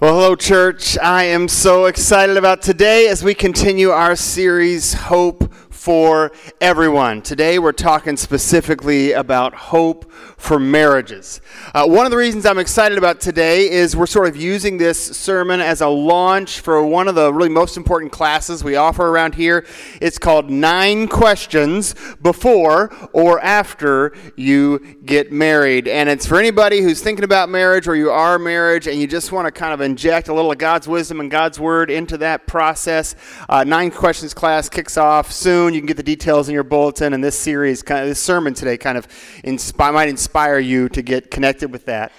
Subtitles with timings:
[0.00, 0.96] Well, hello, church.
[0.96, 6.30] I am so excited about today as we continue our series, Hope for
[6.60, 7.22] Everyone.
[7.22, 11.40] Today, we're talking specifically about hope for marriages.
[11.74, 14.98] Uh, one of the reasons I'm excited about today is we're sort of using this
[15.16, 19.34] sermon as a launch for one of the really most important classes we offer around
[19.34, 19.64] here.
[20.02, 25.88] It's called Nine Questions Before or After You Get Married.
[25.88, 29.32] And it's for anybody who's thinking about marriage or you are marriage and you just
[29.32, 32.46] want to kind of inject a little of God's wisdom and God's word into that
[32.46, 33.14] process.
[33.48, 35.69] Uh, Nine Questions class kicks off soon.
[35.74, 38.54] You can get the details in your bulletin, and this series, kind of, this sermon
[38.54, 39.06] today, kind of
[39.44, 42.12] inspi- might inspire you to get connected with that.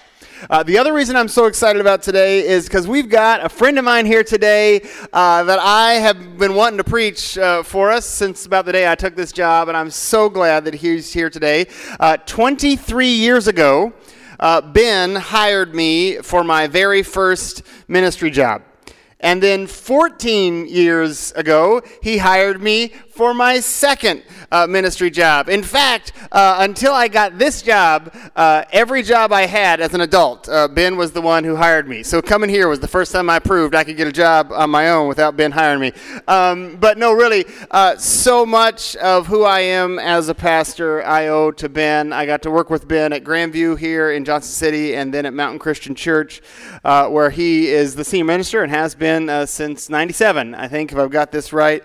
[0.50, 3.78] Uh, the other reason I'm so excited about today is because we've got a friend
[3.78, 8.06] of mine here today uh, that I have been wanting to preach uh, for us
[8.06, 11.30] since about the day I took this job, and I'm so glad that he's here
[11.30, 11.66] today.
[12.00, 13.92] Uh, 23 years ago,
[14.40, 18.62] uh, Ben hired me for my very first ministry job.
[19.20, 25.48] And then 14 years ago, he hired me for my second uh, ministry job.
[25.50, 30.00] In fact, uh, until I got this job, uh, every job I had as an
[30.00, 32.02] adult, uh, Ben was the one who hired me.
[32.02, 34.70] So coming here was the first time I proved I could get a job on
[34.70, 35.92] my own without Ben hiring me.
[36.26, 41.28] Um, but no, really, uh, so much of who I am as a pastor I
[41.28, 42.14] owe to Ben.
[42.14, 45.34] I got to work with Ben at Grandview here in Johnson City and then at
[45.34, 46.40] Mountain Christian Church,
[46.82, 50.98] uh, where he is the senior minister and has been since 97, I think, if
[50.98, 51.82] I've got this right.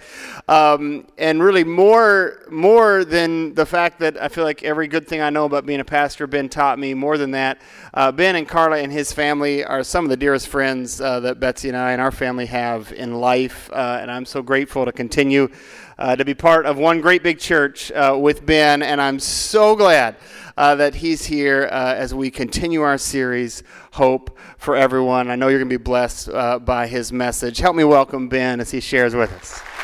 [0.47, 5.19] Um, and really, more more than the fact that I feel like every good thing
[5.19, 6.93] I know about being a pastor, Ben taught me.
[6.93, 7.59] More than that,
[7.93, 11.39] uh, Ben and Carla and his family are some of the dearest friends uh, that
[11.39, 14.91] Betsy and I and our family have in life, uh, and I'm so grateful to
[14.91, 15.49] continue
[15.97, 19.75] uh, to be part of one great big church uh, with Ben, and I'm so
[19.75, 20.15] glad.
[20.55, 25.29] Uh, that he's here as we continue our series, Hope for Everyone.
[25.29, 26.31] I know you're going to be blessed
[26.65, 27.59] by his message.
[27.59, 29.76] Help me welcome Ben as he shares with us.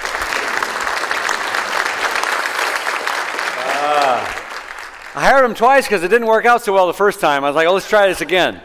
[5.15, 7.43] I hired him twice because it didn't work out so well the first time.
[7.43, 8.59] I was like, oh, let's try this again.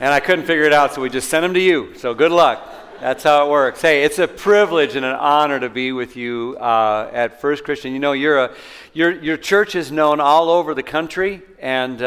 [0.00, 1.94] And I couldn't figure it out, so we just sent him to you.
[1.98, 2.66] So good luck.
[3.00, 3.82] That's how it works.
[3.82, 7.92] Hey, it's a privilege and an honor to be with you uh, at First Christian.
[7.92, 8.54] You know, a,
[8.94, 12.06] your, your church is known all over the country, and uh,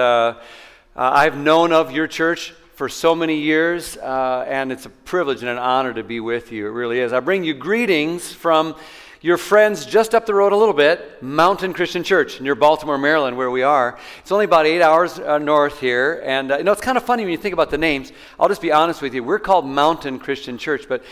[0.95, 5.41] uh, I've known of your church for so many years, uh, and it's a privilege
[5.41, 6.65] and an honor to be with you.
[6.65, 7.13] It really is.
[7.13, 8.75] I bring you greetings from
[9.21, 13.35] your friends just up the road a little bit, Mountain Christian Church near Baltimore, Maryland,
[13.35, 13.97] where we are.
[14.19, 16.21] It's only about eight hours uh, north here.
[16.23, 18.11] And, uh, you know, it's kind of funny when you think about the names.
[18.39, 19.23] I'll just be honest with you.
[19.23, 21.03] We're called Mountain Christian Church, but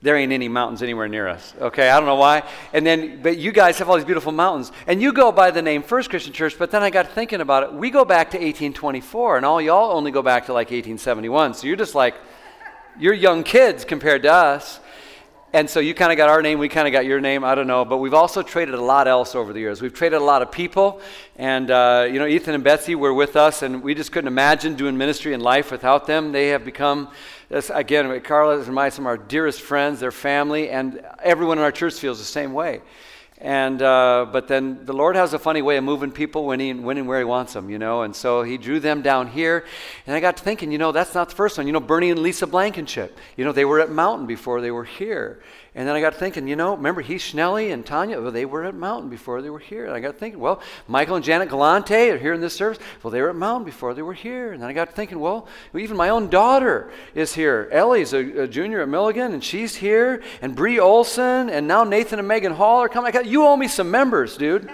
[0.00, 1.54] there ain't any mountains anywhere near us.
[1.60, 2.42] Okay, I don't know why.
[2.72, 5.62] And then, but you guys have all these beautiful mountains, and you go by the
[5.62, 6.58] name First Christian Church.
[6.58, 7.72] But then I got thinking about it.
[7.72, 11.54] We go back to 1824, and all y'all only go back to like 1871.
[11.54, 12.14] So you're just like,
[12.98, 14.80] you're young kids compared to us.
[15.56, 17.54] And so you kind of got our name, we kind of got your name, I
[17.54, 17.86] don't know.
[17.86, 19.80] But we've also traded a lot else over the years.
[19.80, 21.00] We've traded a lot of people.
[21.36, 24.74] And, uh, you know, Ethan and Betsy were with us, and we just couldn't imagine
[24.74, 26.30] doing ministry and life without them.
[26.30, 27.08] They have become,
[27.70, 31.72] again, Carla and my, some of our dearest friends, their family, and everyone in our
[31.72, 32.82] church feels the same way.
[33.38, 36.72] And uh, but then the Lord has a funny way of moving people when he
[36.72, 38.02] when and where He wants them, you know.
[38.02, 39.66] And so He drew them down here,
[40.06, 41.66] and I got to thinking, you know, that's not the first one.
[41.66, 44.84] You know, Bernie and Lisa Blankenship, you know, they were at Mountain before they were
[44.84, 45.42] here.
[45.76, 48.64] And then I got thinking, you know, remember Heath Schnelly and Tanya, well, they were
[48.64, 49.84] at Mountain before they were here.
[49.84, 52.78] And I got thinking, well, Michael and Janet Galante are here in this service.
[53.02, 54.54] Well, they were at Mountain before they were here.
[54.54, 57.68] And then I got thinking, well, even my own daughter is here.
[57.70, 60.22] Ellie's a, a junior at Milligan, and she's here.
[60.40, 63.08] And Bree Olson, and now Nathan and Megan Hall are coming.
[63.08, 64.70] I got, you owe me some members, dude.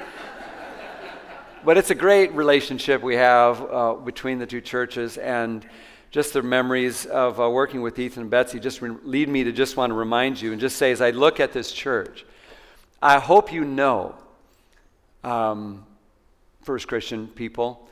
[1.65, 5.19] but it's a great relationship we have uh, between the two churches.
[5.19, 5.67] And
[6.13, 9.53] just the memories of uh, working with Ethan and Betsy just re- lead me to
[9.53, 12.27] just want to remind you and just say, as I look at this church,
[13.01, 14.15] I hope you know,
[15.25, 15.87] um,
[16.63, 17.89] First Christian people,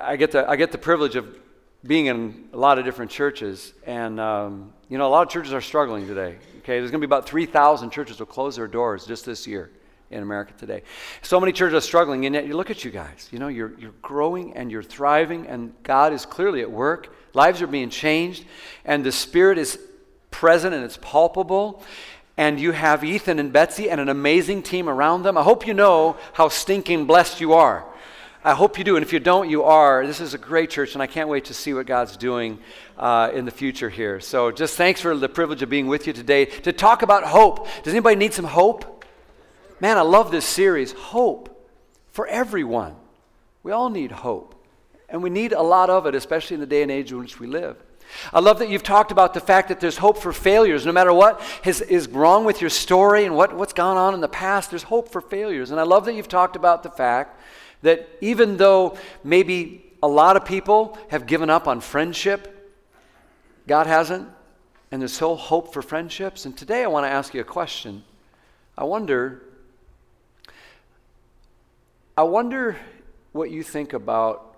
[0.00, 1.38] I get, the, I get the privilege of
[1.84, 3.74] being in a lot of different churches.
[3.84, 6.36] And, um, you know, a lot of churches are struggling today.
[6.60, 9.70] Okay, there's going to be about 3,000 churches will close their doors just this year
[10.10, 10.82] in America today.
[11.22, 13.28] So many churches are struggling, and yet you look at you guys.
[13.30, 17.14] You know, you're, you're growing and you're thriving, and God is clearly at work.
[17.34, 18.44] Lives are being changed,
[18.84, 19.78] and the Spirit is
[20.30, 21.82] present and it's palpable.
[22.36, 25.36] And you have Ethan and Betsy and an amazing team around them.
[25.36, 27.84] I hope you know how stinking blessed you are.
[28.44, 28.96] I hope you do.
[28.96, 30.06] And if you don't, you are.
[30.06, 32.60] This is a great church, and I can't wait to see what God's doing
[32.96, 34.20] uh, in the future here.
[34.20, 37.66] So just thanks for the privilege of being with you today to talk about hope.
[37.82, 38.97] Does anybody need some hope?
[39.80, 40.92] Man, I love this series.
[40.92, 41.70] Hope
[42.08, 42.96] for everyone.
[43.62, 44.54] We all need hope.
[45.08, 47.40] And we need a lot of it, especially in the day and age in which
[47.40, 47.76] we live.
[48.32, 50.86] I love that you've talked about the fact that there's hope for failures.
[50.86, 54.20] No matter what has, is wrong with your story and what, what's gone on in
[54.20, 55.70] the past, there's hope for failures.
[55.70, 57.40] And I love that you've talked about the fact
[57.82, 62.54] that even though maybe a lot of people have given up on friendship,
[63.66, 64.28] God hasn't,
[64.90, 66.46] and there's still hope for friendships.
[66.46, 68.04] And today I want to ask you a question.
[68.76, 69.42] I wonder,
[72.18, 72.76] I wonder
[73.30, 74.56] what you think about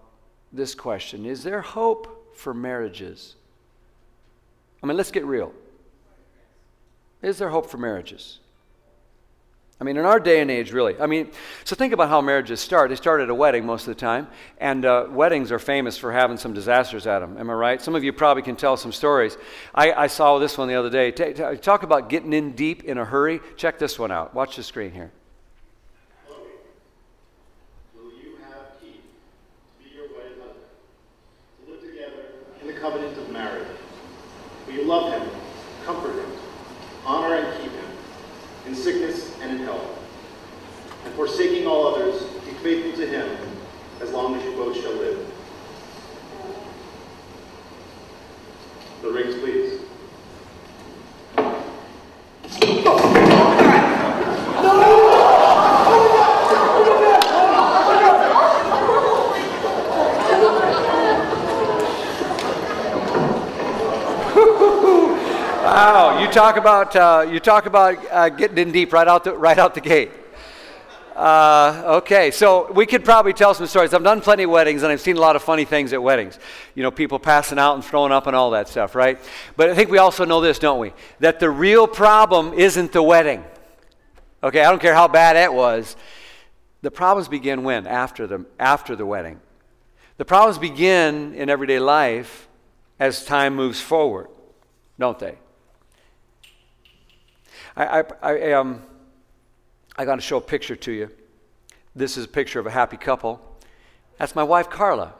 [0.50, 1.26] this question.
[1.26, 3.34] Is there hope for marriages?
[4.82, 5.52] I mean, let's get real.
[7.20, 8.38] Is there hope for marriages?
[9.78, 10.98] I mean, in our day and age, really.
[10.98, 11.32] I mean,
[11.64, 12.88] so think about how marriages start.
[12.88, 16.12] They start at a wedding most of the time, and uh, weddings are famous for
[16.12, 17.36] having some disasters at them.
[17.36, 17.82] Am I right?
[17.82, 19.36] Some of you probably can tell some stories.
[19.74, 21.10] I, I saw this one the other day.
[21.10, 23.38] T- t- talk about getting in deep in a hurry.
[23.58, 24.34] Check this one out.
[24.34, 25.12] Watch the screen here.
[32.80, 33.68] covenant of marriage.
[34.66, 35.31] Will you love him,
[35.84, 36.32] comfort him,
[37.06, 37.90] honor and keep him,
[38.66, 39.87] in sickness and in health?
[41.04, 43.38] And forsaking all others, be faithful to him
[44.00, 45.26] as long as you both shall live.
[49.02, 49.81] The rings, please.
[65.82, 69.34] Wow, you talk about uh, you talk about uh, getting in deep right out the
[69.34, 70.10] right out the gate.
[71.16, 73.94] Uh, okay, so we could probably tell some stories.
[73.94, 76.38] I've done plenty of weddings, and I've seen a lot of funny things at weddings.
[76.74, 79.18] You know, people passing out and throwing up and all that stuff, right?
[79.56, 80.92] But I think we also know this, don't we?
[81.20, 83.42] That the real problem isn't the wedding.
[84.42, 85.96] Okay, I don't care how bad it was.
[86.82, 89.40] The problems begin when after the after the wedding.
[90.18, 92.48] The problems begin in everyday life
[92.98, 94.28] as time moves forward,
[94.98, 95.38] don't they?
[97.80, 98.82] I, I, I, um,
[99.96, 101.10] I got to show a picture to you.
[101.96, 103.40] This is a picture of a happy couple.
[104.18, 105.14] That's my wife, Carla.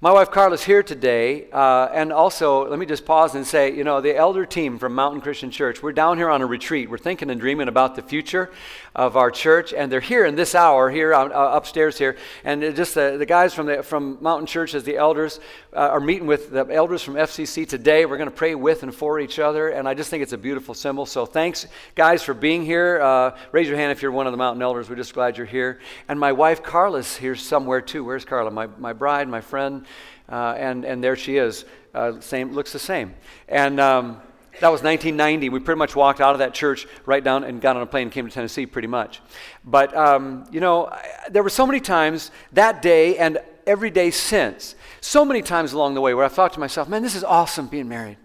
[0.00, 3.82] My wife Carla's here today, uh, and also let me just pause and say, you
[3.82, 6.88] know, the elder team from Mountain Christian Church, we're down here on a retreat.
[6.88, 8.52] We're thinking and dreaming about the future
[8.98, 12.96] of our church, and they're here in this hour, here uh, upstairs here, and just
[12.96, 15.38] the, the guys from the from Mountain Church as the elders
[15.72, 18.06] uh, are meeting with the elders from FCC today.
[18.06, 20.38] We're going to pray with and for each other, and I just think it's a
[20.38, 21.06] beautiful symbol.
[21.06, 23.00] So thanks, guys, for being here.
[23.00, 24.90] Uh, raise your hand if you're one of the Mountain elders.
[24.90, 25.78] We're just glad you're here.
[26.08, 28.02] And my wife Carla's here somewhere too.
[28.02, 28.50] Where's Carla?
[28.50, 29.86] My my bride, my friend.
[30.28, 31.64] Uh, and, and there she is.
[31.94, 33.14] Uh, same, looks the same.
[33.48, 34.20] And um,
[34.60, 35.48] that was 1990.
[35.48, 38.04] We pretty much walked out of that church right down and got on a plane
[38.04, 39.20] and came to Tennessee pretty much.
[39.64, 44.10] But, um, you know, I, there were so many times that day and every day
[44.10, 47.22] since, so many times along the way where I thought to myself, man, this is
[47.22, 48.18] awesome being married.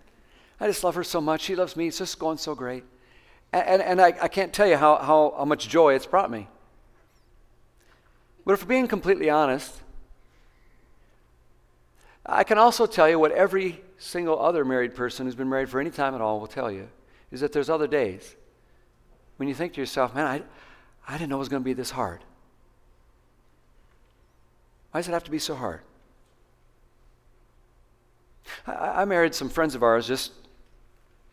[0.59, 1.41] I just love her so much.
[1.41, 1.87] She loves me.
[1.87, 2.83] It's just going so great.
[3.51, 6.31] And, and, and I, I can't tell you how, how, how much joy it's brought
[6.31, 6.47] me.
[8.45, 9.82] But if we're being completely honest,
[12.25, 15.79] I can also tell you what every single other married person who's been married for
[15.79, 16.87] any time at all will tell you
[17.31, 18.35] is that there's other days
[19.37, 20.41] when you think to yourself, man, I,
[21.07, 22.21] I didn't know it was going to be this hard.
[24.91, 25.81] Why does it have to be so hard?
[28.67, 30.31] I, I married some friends of ours just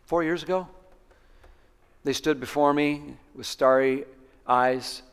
[0.05, 0.67] four years ago.
[2.03, 4.05] They stood before me with starry
[4.47, 5.03] eyes,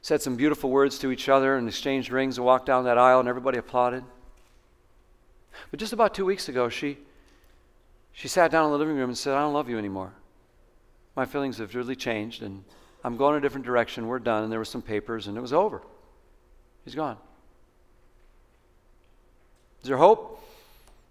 [0.00, 3.20] said some beautiful words to each other, and exchanged rings and walked down that aisle,
[3.20, 4.02] and everybody applauded.
[5.70, 6.98] But just about two weeks ago, she,
[8.12, 10.12] she sat down in the living room and said, I don't love you anymore.
[11.16, 12.64] My feelings have really changed, and
[13.04, 14.06] I'm going a different direction.
[14.06, 14.44] We're done.
[14.44, 15.82] And there were some papers, and it was over.
[16.84, 17.16] He's gone.
[19.82, 20.42] Is there hope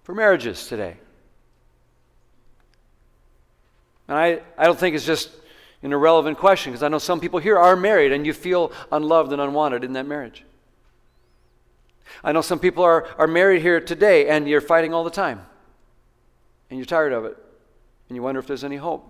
[0.04, 0.98] for marriages today?
[4.08, 5.30] And I, I don't think it's just
[5.84, 9.32] an irrelevant question because I know some people here are married and you feel unloved
[9.32, 10.44] and unwanted in that marriage.
[12.24, 15.42] I know some people are, are married here today and you're fighting all the time.
[16.70, 17.38] And you're tired of it.
[18.10, 19.10] And you wonder if there's any hope.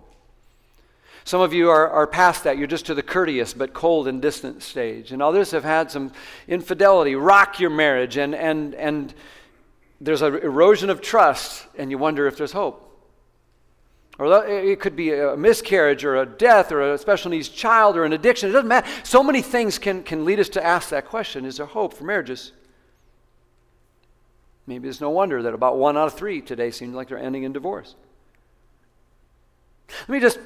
[1.26, 2.58] Some of you are, are past that.
[2.58, 5.12] You're just to the courteous but cold and distant stage.
[5.12, 6.12] And others have had some
[6.48, 9.14] infidelity rock your marriage, and, and, and
[10.02, 12.90] there's an erosion of trust, and you wonder if there's hope.
[14.20, 18.04] Or it could be a miscarriage or a death or a special needs child or
[18.04, 18.50] an addiction.
[18.50, 18.88] It doesn't matter.
[19.04, 22.04] So many things can, can lead us to ask that question Is there hope for
[22.04, 22.52] marriages?
[24.66, 27.44] Maybe it's no wonder that about one out of three today seem like they're ending
[27.44, 27.96] in divorce.
[30.02, 30.40] Let me just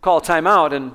[0.00, 0.92] call time out and,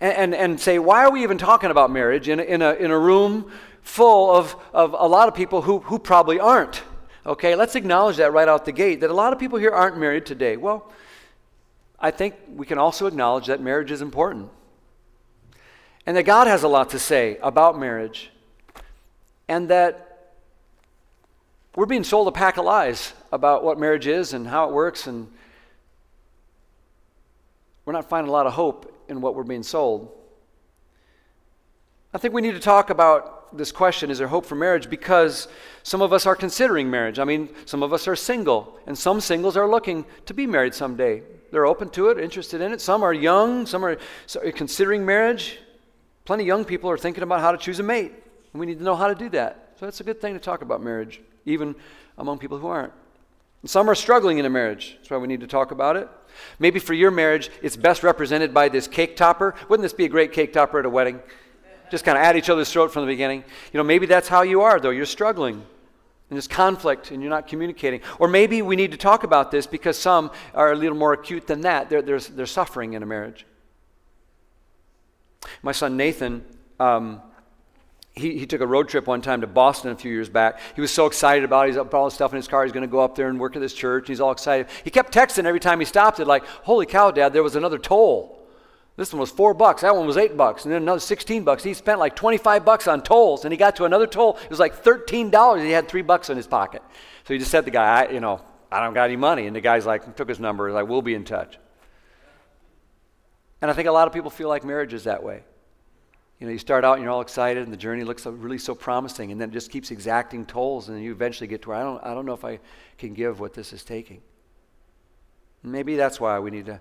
[0.00, 2.90] and, and, say, why are we even talking about marriage in a, in a, in
[2.90, 3.50] a room
[3.82, 6.82] full of, of a lot of people who, who probably aren't
[7.24, 9.96] Okay, let's acknowledge that right out the gate that a lot of people here aren't
[9.96, 10.56] married today.
[10.56, 10.90] Well,
[11.98, 14.50] I think we can also acknowledge that marriage is important.
[16.04, 18.32] And that God has a lot to say about marriage.
[19.48, 20.11] And that
[21.74, 25.06] we're being sold a pack of lies about what marriage is and how it works.
[25.06, 25.32] And
[27.84, 30.12] we're not finding a lot of hope in what we're being sold.
[32.14, 34.88] I think we need to talk about this question is there hope for marriage?
[34.88, 35.48] Because
[35.82, 37.18] some of us are considering marriage.
[37.18, 40.74] I mean, some of us are single, and some singles are looking to be married
[40.74, 41.22] someday.
[41.50, 42.80] They're open to it, interested in it.
[42.80, 43.96] Some are young, some are
[44.54, 45.58] considering marriage.
[46.24, 48.12] Plenty of young people are thinking about how to choose a mate,
[48.52, 49.74] and we need to know how to do that.
[49.78, 51.74] So that's a good thing to talk about marriage, even
[52.18, 52.92] among people who aren't.
[53.62, 54.96] And some are struggling in a marriage.
[54.98, 56.08] That's why we need to talk about it.
[56.58, 59.54] Maybe for your marriage, it's best represented by this cake topper.
[59.68, 61.20] Wouldn't this be a great cake topper at a wedding?
[61.90, 63.44] Just kind of at each other's throat from the beginning.
[63.72, 64.90] You know, maybe that's how you are, though.
[64.90, 65.54] You're struggling.
[65.54, 68.00] And there's conflict and you're not communicating.
[68.18, 71.46] Or maybe we need to talk about this because some are a little more acute
[71.46, 71.90] than that.
[71.90, 73.44] They're, they're, they're suffering in a marriage.
[75.62, 76.44] My son Nathan,
[76.80, 77.20] um,
[78.14, 80.60] he, he took a road trip one time to Boston a few years back.
[80.74, 81.68] He was so excited about it.
[81.68, 82.64] He's up all his stuff in his car.
[82.64, 84.06] He's going to go up there and work at this church.
[84.08, 84.66] He's all excited.
[84.84, 87.78] He kept texting every time he stopped it, like, Holy cow, Dad, there was another
[87.78, 88.38] toll.
[88.96, 89.80] This one was four bucks.
[89.80, 90.64] That one was eight bucks.
[90.64, 91.62] And then another 16 bucks.
[91.62, 93.44] He spent like 25 bucks on tolls.
[93.44, 94.36] And he got to another toll.
[94.44, 95.64] It was like $13.
[95.64, 96.82] He had three bucks in his pocket.
[97.24, 99.46] So he just said to the guy, I, you know, I don't got any money.
[99.46, 100.68] And the guy's like, took his number.
[100.68, 101.58] He's like, we'll be in touch.
[103.62, 105.44] And I think a lot of people feel like marriage is that way.
[106.42, 108.74] You know, you start out and you're all excited and the journey looks really so
[108.74, 111.82] promising and then it just keeps exacting tolls and you eventually get to where I
[111.84, 112.58] don't, I don't know if I
[112.98, 114.22] can give what this is taking.
[115.62, 116.80] Maybe that's why we need to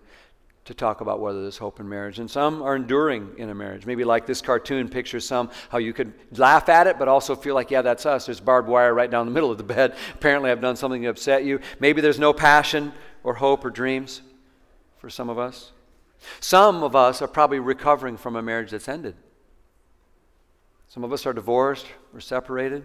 [0.65, 2.17] to talk about whether there's hope in marriage.
[2.17, 3.85] And some are enduring in a marriage.
[3.85, 7.53] Maybe like this cartoon pictures some how you could laugh at it, but also feel
[7.53, 8.25] like, yeah, that's us.
[8.25, 9.95] There's barbed wire right down the middle of the bed.
[10.15, 11.59] Apparently, I've done something to upset you.
[11.79, 14.23] Maybe there's no passion or hope or dreams
[14.97, 15.71] for some of us.
[16.39, 19.15] Some of us are probably recovering from a marriage that's ended.
[20.91, 22.83] Some of us are divorced or separated.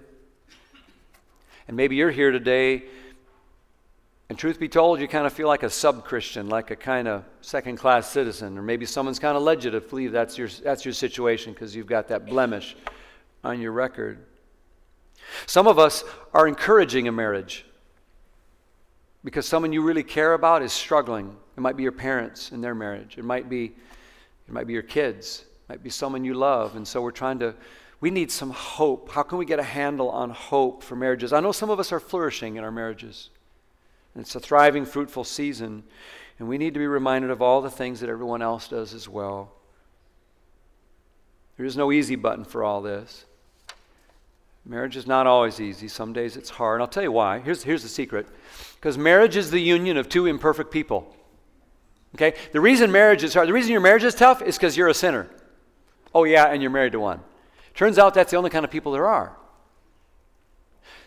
[1.66, 2.84] And maybe you're here today
[4.28, 7.08] and truth be told, you kind of feel like a sub Christian, like a kind
[7.08, 10.46] of second class citizen, or maybe someone's kind of led you to believe that's your,
[10.46, 12.76] that's your situation because you've got that blemish
[13.42, 14.24] on your record.
[15.46, 17.66] Some of us are encouraging a marriage
[19.24, 21.36] because someone you really care about is struggling.
[21.56, 24.82] It might be your parents in their marriage, it might be, it might be your
[24.82, 26.76] kids, it might be someone you love.
[26.76, 27.52] And so we're trying to,
[28.00, 29.10] we need some hope.
[29.10, 31.32] How can we get a handle on hope for marriages?
[31.32, 33.30] I know some of us are flourishing in our marriages.
[34.14, 35.84] It's a thriving, fruitful season.
[36.38, 39.08] And we need to be reminded of all the things that everyone else does as
[39.08, 39.52] well.
[41.56, 43.24] There is no easy button for all this.
[44.66, 45.88] Marriage is not always easy.
[45.88, 46.80] Some days it's hard.
[46.80, 47.38] I'll tell you why.
[47.38, 48.26] Here's, here's the secret.
[48.74, 51.14] Because marriage is the union of two imperfect people.
[52.14, 52.34] Okay?
[52.52, 54.94] The reason marriage is hard, the reason your marriage is tough is because you're a
[54.94, 55.28] sinner.
[56.14, 57.20] Oh, yeah, and you're married to one.
[57.76, 59.36] Turns out that's the only kind of people there are.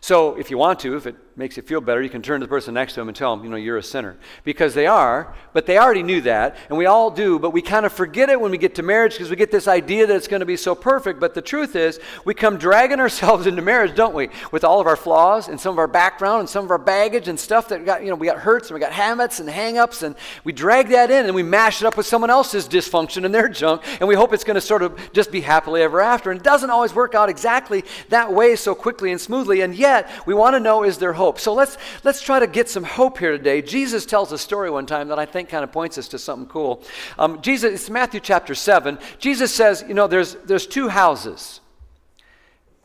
[0.02, 2.46] So, if you want to, if it makes you feel better, you can turn to
[2.46, 4.18] the person next to them and tell them, you know, you're a sinner.
[4.44, 7.86] Because they are, but they already knew that, and we all do, but we kind
[7.86, 10.28] of forget it when we get to marriage because we get this idea that it's
[10.28, 11.20] going to be so perfect.
[11.20, 14.30] But the truth is, we come dragging ourselves into marriage, don't we?
[14.52, 17.28] With all of our flaws and some of our background and some of our baggage
[17.28, 20.04] and stuff that got, you know, we got hurts and we got habits and hangups,
[20.04, 23.34] and we drag that in and we mash it up with someone else's dysfunction and
[23.34, 26.32] their junk, and we hope it's going to sort of just be happily ever after.
[26.32, 29.89] And it doesn't always work out exactly that way so quickly and smoothly, and yet,
[29.90, 31.40] yet we want to know is there hope.
[31.40, 33.62] So let's let's try to get some hope here today.
[33.62, 36.48] Jesus tells a story one time that I think kind of points us to something
[36.48, 36.84] cool.
[37.18, 39.00] Um, Jesus, it's Matthew chapter seven.
[39.18, 41.62] Jesus says, you know, there's there's two houses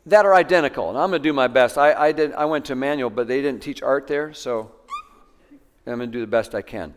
[0.06, 1.78] that are identical, and I'm going to do my best.
[1.78, 4.70] I, I did I went to Emmanuel, but they didn't teach art there, so
[5.86, 6.94] I'm going to do the best I can.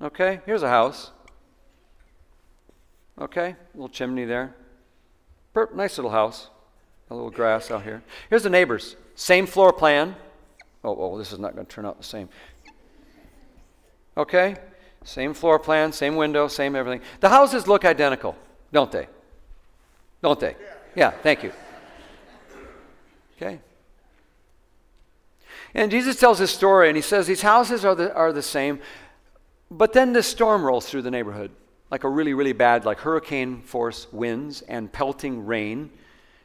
[0.00, 1.12] Okay, here's a house.
[3.20, 4.54] Okay, little chimney there.
[5.54, 6.48] Perp, Nice little house.
[7.12, 8.02] A little grass out here.
[8.30, 8.96] Here's the neighbors.
[9.16, 10.16] Same floor plan.
[10.82, 12.30] Oh, oh this is not going to turn out the same.
[14.16, 14.56] Okay?
[15.04, 17.02] Same floor plan, same window, same everything.
[17.20, 18.34] The houses look identical,
[18.72, 19.08] don't they?
[20.22, 20.56] Don't they?
[20.94, 21.52] Yeah, thank you.
[23.36, 23.60] Okay.
[25.74, 28.80] And Jesus tells his story, and he says these houses are the, are the same,
[29.70, 31.50] but then this storm rolls through the neighborhood,
[31.90, 35.90] like a really, really bad, like hurricane force winds and pelting rain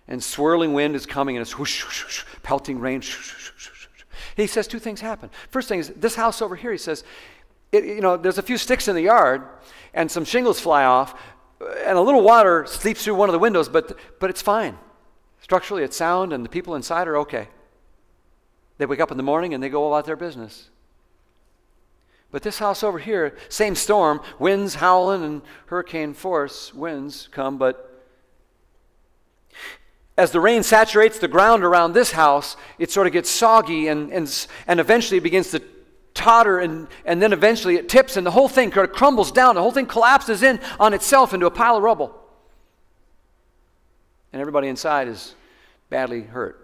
[0.08, 3.02] and swirling wind is coming and it's whoosh, whoosh, whoosh, pelting rain.
[4.36, 5.30] He says two things happen.
[5.50, 7.04] First thing is this house over here, he says,
[7.72, 9.44] it, you know, there's a few sticks in the yard
[9.94, 11.20] and some shingles fly off
[11.60, 14.78] and a little water seeps through one of the windows, but, but it's fine.
[15.42, 17.50] Structurally, it's sound and the people inside are okay.
[18.78, 20.70] They wake up in the morning and they go about their business.
[22.32, 27.87] But this house over here, same storm, winds howling and hurricane force winds come, but
[30.18, 34.12] as the rain saturates the ground around this house, it sort of gets soggy and,
[34.12, 35.62] and, and eventually begins to
[36.16, 39.54] totter and, and then eventually it tips and the whole thing kind of crumbles down.
[39.54, 42.20] The whole thing collapses in on itself into a pile of rubble.
[44.34, 45.36] And everybody inside is
[45.90, 46.64] badly hurt.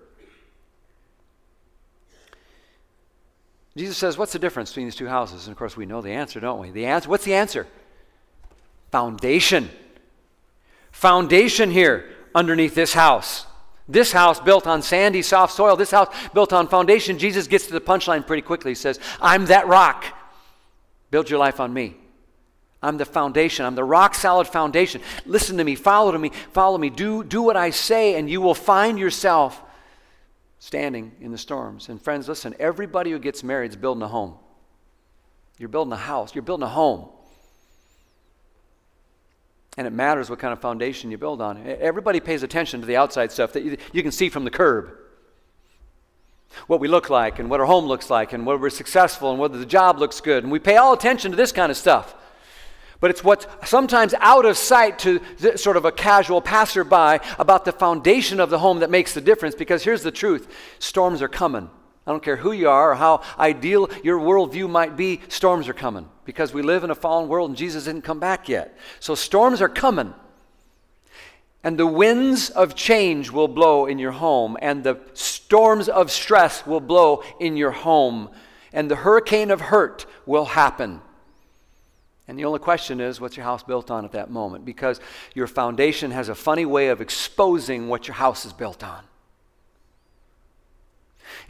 [3.78, 5.46] Jesus says, What's the difference between these two houses?
[5.48, 6.72] And of course, we know the answer, don't we?
[6.72, 7.68] The answer, what's the answer?
[8.92, 9.70] Foundation.
[10.92, 13.46] Foundation here underneath this house.
[13.88, 17.20] This house built on sandy, soft soil, this house built on foundation.
[17.20, 18.72] Jesus gets to the punchline pretty quickly.
[18.72, 20.06] He says, I'm that rock.
[21.12, 21.98] Build your life on me.
[22.82, 23.66] I'm the foundation.
[23.66, 25.02] I'm the rock solid foundation.
[25.26, 26.90] Listen to me, follow to me, follow me.
[26.90, 29.62] Do, do what I say, and you will find yourself
[30.60, 31.90] standing in the storms.
[31.90, 34.36] And friends, listen, everybody who gets married is building a home.
[35.58, 37.10] You're building a house, you're building a home.
[39.78, 41.66] And it matters what kind of foundation you build on.
[41.66, 44.92] Everybody pays attention to the outside stuff that you, you can see from the curb.
[46.68, 49.40] What we look like, and what our home looks like, and whether we're successful, and
[49.40, 50.44] whether the job looks good.
[50.44, 52.16] And we pay all attention to this kind of stuff
[53.04, 55.20] but it's what's sometimes out of sight to
[55.58, 59.56] sort of a casual passerby about the foundation of the home that makes the difference.
[59.56, 60.48] Because here's the truth
[60.80, 61.70] storms are coming.
[62.08, 65.74] I don't care who you are or how ideal your worldview might be, storms are
[65.74, 66.08] coming.
[66.26, 68.78] Because we live in a fallen world and Jesus didn't come back yet.
[69.00, 70.14] So storms are coming.
[71.64, 76.66] And the winds of change will blow in your home, and the storms of stress
[76.66, 78.30] will blow in your home,
[78.74, 81.00] and the hurricane of hurt will happen.
[82.28, 84.66] And the only question is, what's your house built on at that moment?
[84.66, 85.00] Because
[85.36, 89.04] your foundation has a funny way of exposing what your house is built on.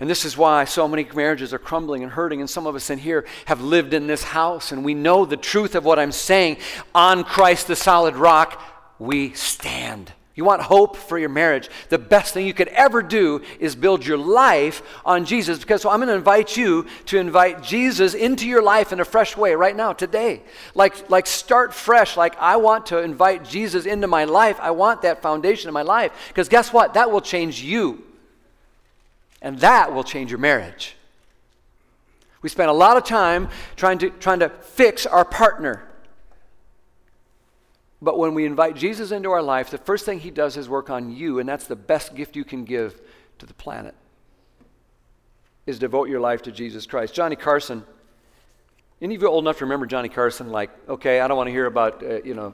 [0.03, 2.41] And this is why so many marriages are crumbling and hurting.
[2.41, 5.37] And some of us in here have lived in this house, and we know the
[5.37, 6.57] truth of what I'm saying.
[6.93, 8.61] On Christ, the solid rock,
[8.99, 10.11] we stand.
[10.35, 11.69] You want hope for your marriage?
[11.87, 15.59] The best thing you could ever do is build your life on Jesus.
[15.59, 19.05] Because so I'm going to invite you to invite Jesus into your life in a
[19.05, 20.41] fresh way right now, today.
[20.75, 22.17] Like, like start fresh.
[22.17, 24.59] Like I want to invite Jesus into my life.
[24.59, 26.11] I want that foundation in my life.
[26.27, 26.95] Because guess what?
[26.95, 28.03] That will change you.
[29.43, 30.95] And that will change your marriage.
[32.41, 35.83] We spend a lot of time trying to, trying to fix our partner.
[38.01, 40.89] But when we invite Jesus into our life, the first thing he does is work
[40.89, 42.99] on you, and that's the best gift you can give
[43.39, 43.95] to the planet.
[45.65, 47.13] Is devote your life to Jesus Christ.
[47.13, 47.85] Johnny Carson.
[49.01, 50.49] Any of you old enough to remember Johnny Carson?
[50.49, 52.53] Like, okay, I don't want to hear about, uh, you know,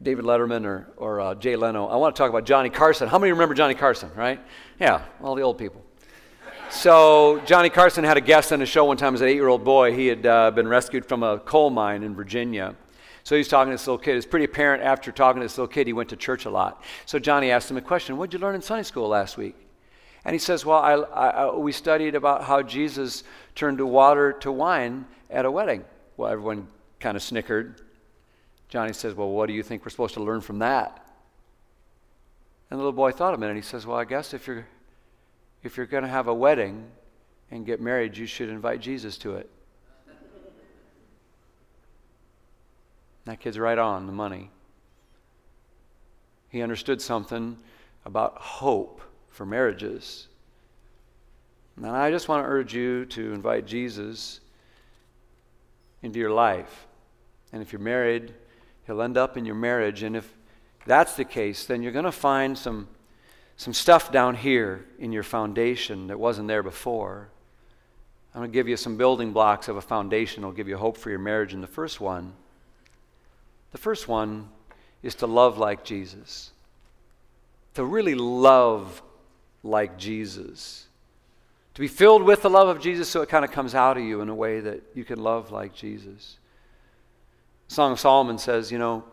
[0.00, 1.86] David Letterman or, or uh, Jay Leno.
[1.86, 3.08] I want to talk about Johnny Carson.
[3.08, 4.40] How many remember Johnny Carson, right?
[4.78, 5.84] Yeah, all the old people.
[6.70, 9.48] So, Johnny Carson had a guest on his show one time as an eight year
[9.48, 9.94] old boy.
[9.94, 12.76] He had uh, been rescued from a coal mine in Virginia.
[13.24, 14.16] So he's talking to this little kid.
[14.16, 16.82] It's pretty apparent after talking to this little kid, he went to church a lot.
[17.04, 19.54] So Johnny asked him a question What did you learn in Sunday school last week?
[20.24, 25.06] And he says, Well, I, I, we studied about how Jesus turned water to wine
[25.28, 25.84] at a wedding.
[26.16, 26.68] Well, everyone
[27.00, 27.82] kind of snickered.
[28.68, 31.04] Johnny says, Well, what do you think we're supposed to learn from that?
[32.70, 33.56] And the little boy thought a minute.
[33.56, 34.66] He says, Well, I guess if you're,
[35.62, 36.86] if you're going to have a wedding
[37.50, 39.50] and get married, you should invite Jesus to it.
[43.24, 44.50] That kid's right on the money.
[46.48, 47.58] He understood something
[48.06, 50.28] about hope for marriages.
[51.76, 54.40] And I just want to urge you to invite Jesus
[56.02, 56.86] into your life.
[57.52, 58.32] And if you're married,
[58.88, 60.02] he'll end up in your marriage.
[60.02, 60.28] And if
[60.84, 62.88] that's the case, then you're going to find some,
[63.56, 67.28] some stuff down here in your foundation that wasn't there before.
[68.34, 70.42] I'm going to give you some building blocks of a foundation.
[70.42, 71.54] I'll give you hope for your marriage.
[71.54, 72.32] And the first one
[73.70, 74.48] the first one
[75.02, 76.52] is to love like Jesus,
[77.74, 79.02] to really love
[79.62, 80.86] like Jesus,
[81.74, 84.02] to be filled with the love of Jesus so it kind of comes out of
[84.02, 86.38] you in a way that you can love like Jesus.
[87.68, 89.04] Song of Solomon says, you know,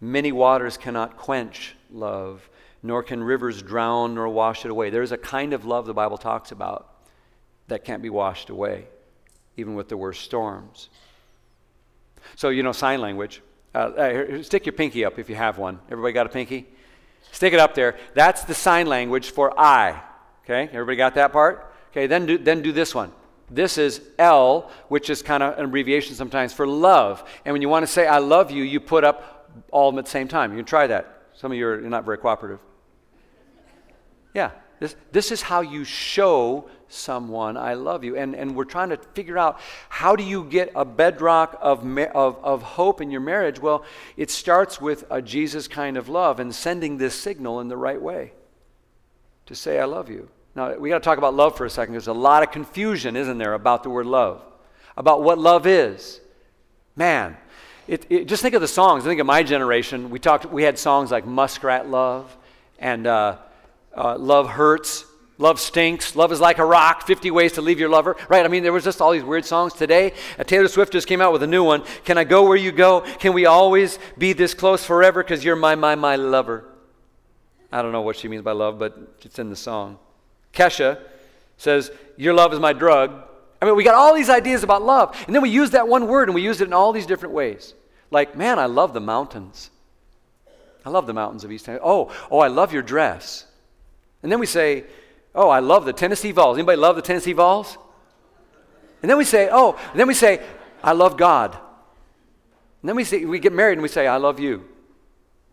[0.00, 2.48] many waters cannot quench love,
[2.82, 4.90] nor can rivers drown nor wash it away.
[4.90, 6.92] There's a kind of love the Bible talks about
[7.68, 8.88] that can't be washed away,
[9.56, 10.90] even with the worst storms.
[12.36, 13.40] So, you know, sign language.
[13.74, 15.78] Uh, stick your pinky up if you have one.
[15.90, 16.66] Everybody got a pinky?
[17.32, 17.96] Stick it up there.
[18.14, 20.00] That's the sign language for I.
[20.44, 21.72] Okay, everybody got that part?
[21.90, 23.12] Okay, then do, then do this one.
[23.50, 27.28] This is L, which is kind of an abbreviation sometimes for love.
[27.44, 29.98] And when you want to say I love you, you put up all of them
[29.98, 30.52] at the same time.
[30.52, 31.22] You can try that.
[31.34, 32.60] Some of you are not very cooperative.
[34.34, 38.16] Yeah, this, this is how you show someone, I love you.
[38.16, 42.44] And, and we're trying to figure out how do you get a bedrock of, of,
[42.44, 43.60] of hope in your marriage?
[43.60, 43.84] Well,
[44.16, 48.00] it starts with a Jesus kind of love and sending this signal in the right
[48.00, 48.32] way
[49.46, 50.28] to say, I love you.
[50.56, 51.94] Now, we got to talk about love for a second.
[51.94, 54.42] There's a lot of confusion, isn't there, about the word love,
[54.96, 56.20] about what love is.
[56.94, 57.36] Man,
[57.88, 59.04] it, it, just think of the songs.
[59.04, 60.10] I think of my generation.
[60.10, 60.46] We talked.
[60.46, 62.34] We had songs like "Muskrat Love"
[62.78, 63.38] and uh,
[63.96, 66.14] uh, "Love Hurts." Love stinks.
[66.14, 67.08] Love is like a rock.
[67.08, 68.14] 50 ways to leave your lover.
[68.28, 68.44] Right?
[68.44, 69.72] I mean, there was just all these weird songs.
[69.72, 71.82] Today, uh, Taylor Swift just came out with a new one.
[72.04, 73.00] Can I go where you go?
[73.00, 75.24] Can we always be this close forever?
[75.24, 76.64] Because you're my, my, my lover.
[77.72, 79.98] I don't know what she means by love, but it's in the song.
[80.54, 81.00] Kesha
[81.56, 83.22] says, Your love is my drug.
[83.60, 85.16] I mean, we got all these ideas about love.
[85.26, 87.34] And then we use that one word and we use it in all these different
[87.34, 87.74] ways.
[88.10, 89.70] Like, man, I love the mountains.
[90.84, 91.82] I love the mountains of East Tennessee.
[91.82, 93.46] Oh, oh, I love your dress.
[94.22, 94.84] And then we say,
[95.34, 96.58] oh, I love the Tennessee Vols.
[96.58, 97.78] Anybody love the Tennessee Vols?
[99.02, 100.42] And then we say, oh, and then we say,
[100.82, 101.54] I love God.
[102.82, 104.64] And then we say, we get married and we say, I love you.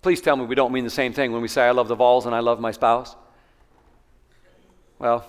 [0.02, 1.96] Please tell me we don't mean the same thing when we say, I love the
[1.96, 3.16] Vols and I love my spouse.
[5.02, 5.26] Well,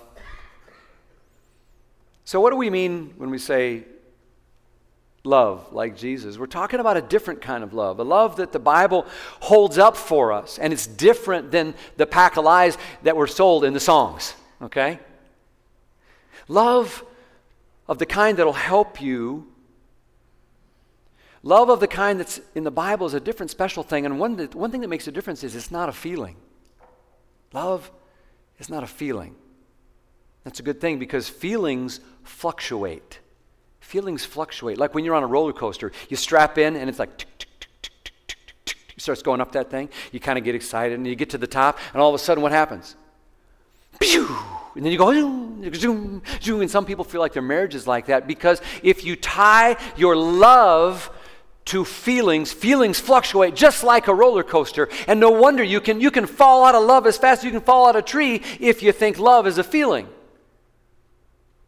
[2.25, 3.85] so what do we mean when we say
[5.23, 6.37] love like Jesus?
[6.37, 9.07] We're talking about a different kind of love, a love that the Bible
[9.39, 13.63] holds up for us, and it's different than the pack of lies that were sold
[13.63, 14.99] in the songs, okay?
[16.47, 17.03] Love
[17.87, 19.47] of the kind that'll help you.
[21.41, 24.37] Love of the kind that's in the Bible is a different special thing, and one,
[24.53, 26.35] one thing that makes a difference is it's not a feeling.
[27.53, 27.91] Love
[28.59, 29.35] is not a feeling.
[30.43, 33.19] That's a good thing because feelings fluctuate.
[33.79, 34.77] Feelings fluctuate.
[34.77, 37.25] Like when you're on a roller coaster, you strap in and it's like.
[38.95, 39.89] It starts going up that thing.
[40.11, 42.19] You kind of get excited and you get to the top, and all of a
[42.19, 42.95] sudden, what happens?
[43.99, 44.27] Pew!
[44.75, 47.87] And then you go, zoom, zoom, zoom, and some people feel like their marriage is
[47.87, 51.11] like that because if you tie your love
[51.65, 54.89] to feelings, feelings fluctuate just like a roller coaster.
[55.07, 57.51] And no wonder you can, you can fall out of love as fast as you
[57.51, 60.07] can fall out of a tree if you think love is a feeling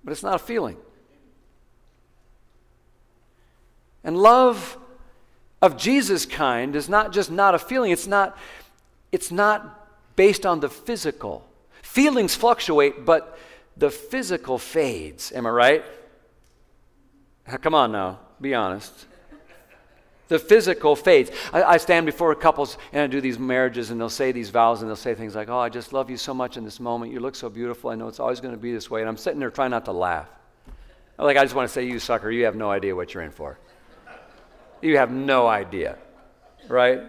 [0.06, 0.78] but it's not a feeling.
[4.04, 4.78] And love
[5.64, 8.38] of Jesus kind is not just not a feeling, it's not,
[9.12, 11.44] it's not based on the physical.
[11.82, 13.38] Feelings fluctuate, but
[13.76, 15.32] the physical fades.
[15.32, 15.86] Am I right?
[17.62, 19.08] Come on now, be honest.
[20.28, 21.30] The physical fades.
[21.54, 24.82] I, I, stand before couples and I do these marriages, and they'll say these vows,
[24.82, 27.12] and they'll say things like, Oh, I just love you so much in this moment.
[27.12, 27.92] You look so beautiful.
[27.92, 29.02] I know it's always going to be this way.
[29.02, 30.28] And I'm sitting there trying not to laugh.
[31.18, 33.32] Like, I just want to say, You sucker, you have no idea what you're in
[33.32, 33.60] for.
[34.82, 35.98] You have no idea,
[36.68, 37.02] right?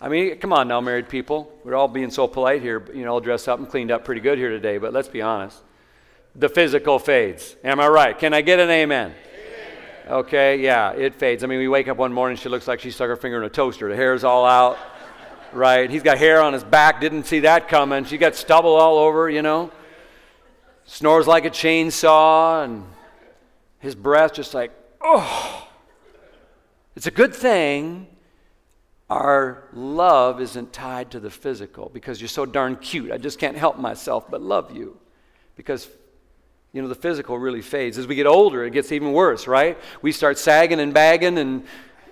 [0.00, 1.56] I mean, come on now, married people.
[1.62, 4.20] We're all being so polite here, you know, all dressed up and cleaned up pretty
[4.20, 5.58] good here today, but let's be honest.
[6.34, 7.54] The physical fades.
[7.62, 8.18] Am I right?
[8.18, 9.14] Can I get an amen?
[10.08, 11.44] Okay, yeah, it fades.
[11.44, 13.44] I mean, we wake up one morning, she looks like she stuck her finger in
[13.44, 13.88] a toaster.
[13.88, 14.76] The hair's all out,
[15.52, 15.88] right?
[15.88, 18.04] He's got hair on his back, didn't see that coming.
[18.04, 19.70] She got stubble all over, you know.
[20.86, 22.84] Snores like a chainsaw, and
[23.78, 25.68] his breath just like, oh.
[26.96, 28.08] It's a good thing
[29.08, 33.12] our love isn't tied to the physical because you're so darn cute.
[33.12, 34.98] I just can't help myself but love you.
[35.54, 35.88] Because
[36.72, 37.98] you know, the physical really fades.
[37.98, 39.78] As we get older, it gets even worse, right?
[40.00, 41.64] We start sagging and bagging and,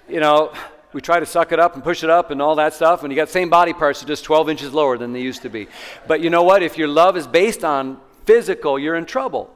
[0.09, 0.53] you know,
[0.92, 3.03] we try to suck it up and push it up and all that stuff.
[3.03, 5.49] And you got same body parts, are just 12 inches lower than they used to
[5.49, 5.68] be.
[6.07, 6.62] But you know what?
[6.62, 9.55] If your love is based on physical, you're in trouble.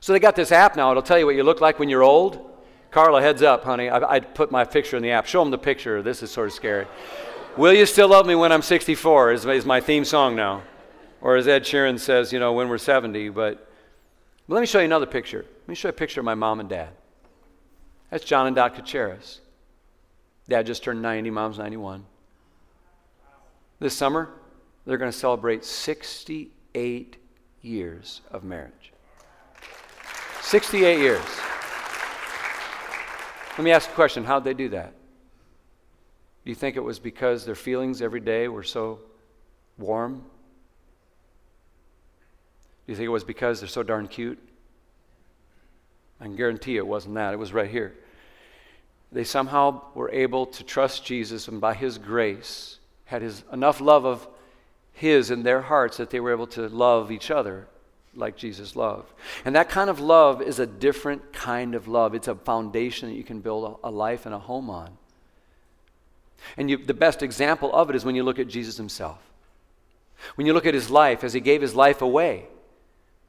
[0.00, 0.92] So they got this app now.
[0.92, 2.44] It'll tell you what you look like when you're old.
[2.90, 3.90] Carla, heads up, honey.
[3.90, 5.26] I, I put my picture in the app.
[5.26, 6.00] Show them the picture.
[6.00, 6.86] This is sort of scary.
[7.56, 9.32] Will you still love me when I'm 64?
[9.32, 10.62] Is, is my theme song now.
[11.20, 13.30] Or as Ed Sheeran says, you know, when we're 70.
[13.30, 13.67] But
[14.48, 15.44] but let me show you another picture.
[15.60, 16.88] Let me show you a picture of my mom and dad.
[18.10, 19.40] That's John and Dot Cachiaras.
[20.48, 22.04] Dad just turned 90, mom's 91.
[23.78, 24.30] This summer,
[24.86, 27.16] they're going to celebrate 68
[27.60, 28.92] years of marriage.
[30.40, 31.22] 68 years.
[33.58, 34.94] Let me ask a question how'd they do that?
[36.44, 39.00] Do you think it was because their feelings every day were so
[39.76, 40.24] warm
[42.88, 44.38] you think it was because they're so darn cute?
[46.20, 47.34] I can guarantee you it wasn't that.
[47.34, 47.94] It was right here.
[49.12, 54.04] They somehow were able to trust Jesus and by his grace had his, enough love
[54.04, 54.26] of
[54.92, 57.66] his in their hearts that they were able to love each other
[58.14, 59.12] like Jesus loved.
[59.44, 62.14] And that kind of love is a different kind of love.
[62.14, 64.90] It's a foundation that you can build a, a life and a home on.
[66.56, 69.18] And you, the best example of it is when you look at Jesus himself.
[70.34, 72.48] When you look at his life as he gave his life away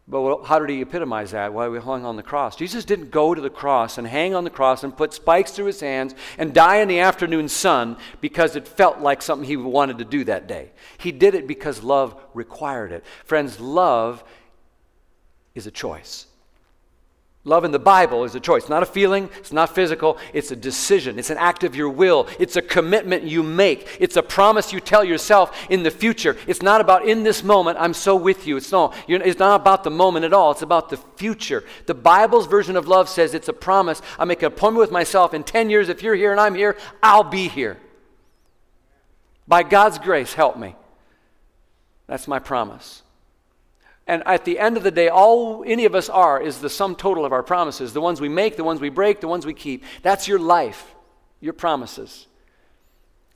[0.10, 1.54] But how did he epitomize that?
[1.54, 2.56] Why we hung on the cross?
[2.56, 5.68] Jesus didn't go to the cross and hang on the cross and put spikes through
[5.68, 10.00] his hands and die in the afternoon sun because it felt like something he wanted
[10.00, 10.72] to do that day.
[10.98, 13.04] He did it because love required it.
[13.24, 14.24] Friends, love
[15.54, 16.26] is a choice.
[17.50, 20.56] Love in the Bible is a choice, not a feeling, it's not physical, it's a
[20.56, 24.72] decision, it's an act of your will, it's a commitment you make, it's a promise
[24.72, 26.38] you tell yourself in the future.
[26.46, 28.58] It's not about in this moment, I'm so with you.
[28.58, 31.64] It's, no, it's not about the moment at all, it's about the future.
[31.88, 34.00] The Bible's version of love says it's a promise.
[34.20, 36.78] I make an appointment with myself in 10 years, if you're here and I'm here,
[37.02, 37.80] I'll be here.
[39.48, 40.76] By God's grace, help me.
[42.06, 43.02] That's my promise.
[44.10, 46.96] And at the end of the day, all any of us are is the sum
[46.96, 49.54] total of our promises the ones we make, the ones we break, the ones we
[49.54, 49.84] keep.
[50.02, 50.96] That's your life,
[51.40, 52.26] your promises.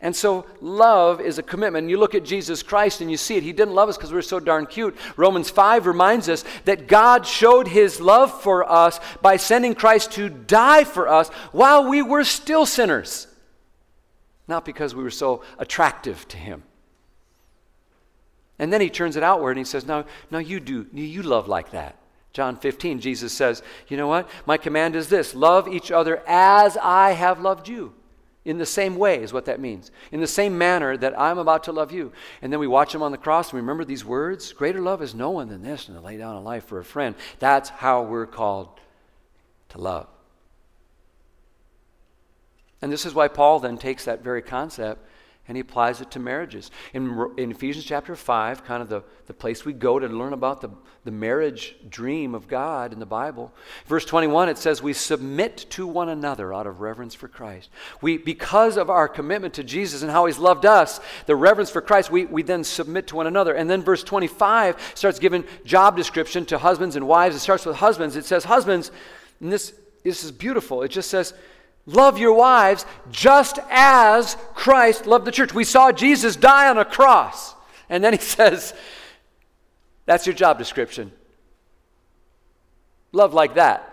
[0.01, 1.91] And so, love is a commitment.
[1.91, 3.43] You look at Jesus Christ and you see it.
[3.43, 4.97] He didn't love us because we were so darn cute.
[5.15, 10.27] Romans 5 reminds us that God showed his love for us by sending Christ to
[10.27, 13.27] die for us while we were still sinners,
[14.47, 16.63] not because we were so attractive to him.
[18.63, 20.87] And then he turns it outward and he says, No, no, you do.
[20.93, 21.97] You love like that.
[22.31, 24.29] John 15, Jesus says, You know what?
[24.45, 27.93] My command is this love each other as I have loved you.
[28.45, 29.91] In the same way is what that means.
[30.13, 32.13] In the same manner that I'm about to love you.
[32.41, 35.01] And then we watch him on the cross and we remember these words Greater love
[35.01, 37.15] is no one than this, and to lay down a life for a friend.
[37.39, 38.79] That's how we're called
[39.69, 40.07] to love.
[42.81, 45.05] And this is why Paul then takes that very concept
[45.45, 46.71] and he applies it to marriages.
[46.93, 50.61] In, in Ephesians chapter 5, kind of the, the place we go to learn about
[50.61, 50.69] the,
[51.03, 53.51] the marriage dream of God in the Bible,
[53.85, 57.69] verse 21, it says, We submit to one another out of reverence for Christ.
[58.01, 61.81] We, because of our commitment to Jesus and how he's loved us, the reverence for
[61.81, 63.53] Christ, we, we then submit to one another.
[63.53, 67.35] And then verse 25 starts giving job description to husbands and wives.
[67.35, 68.15] It starts with husbands.
[68.15, 68.91] It says, Husbands,
[69.41, 69.73] and this,
[70.05, 70.83] this is beautiful.
[70.83, 71.33] It just says,
[71.85, 75.53] Love your wives just as Christ loved the church.
[75.53, 77.55] We saw Jesus die on a cross.
[77.89, 78.73] And then he says,
[80.05, 81.11] That's your job description.
[83.11, 83.89] Love like that.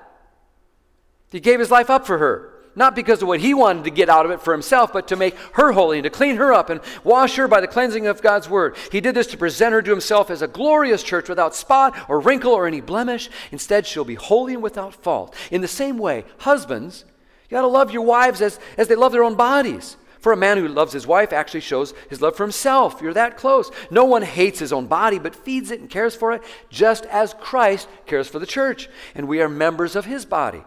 [1.31, 2.50] He gave his life up for her.
[2.76, 5.16] Not because of what he wanted to get out of it for himself, but to
[5.16, 8.22] make her holy and to clean her up and wash her by the cleansing of
[8.22, 8.76] God's word.
[8.92, 12.20] He did this to present her to himself as a glorious church without spot or
[12.20, 13.29] wrinkle or any blemish.
[13.50, 15.35] Instead, she'll be holy and without fault.
[15.50, 17.05] In the same way, husbands,
[17.50, 19.96] you got to love your wives as, as they love their own bodies.
[20.20, 23.00] For a man who loves his wife actually shows his love for himself.
[23.00, 23.70] You're that close.
[23.90, 27.34] No one hates his own body, but feeds it and cares for it, just as
[27.34, 28.88] Christ cares for the church.
[29.14, 30.62] And we are members of his body.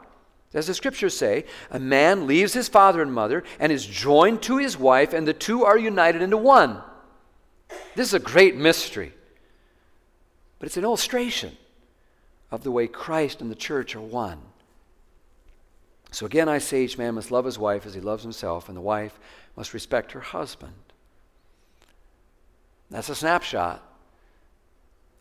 [0.53, 4.57] As the scriptures say, a man leaves his father and mother and is joined to
[4.57, 6.81] his wife, and the two are united into one.
[7.95, 9.13] This is a great mystery,
[10.59, 11.55] but it's an illustration
[12.51, 14.39] of the way Christ and the church are one.
[16.13, 18.77] So again, I say each man must love his wife as he loves himself, and
[18.77, 19.19] the wife
[19.57, 20.75] must respect her husband.
[22.91, 23.83] That's a snapshot